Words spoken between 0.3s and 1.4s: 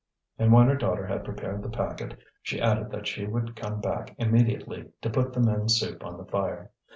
And when her daughter had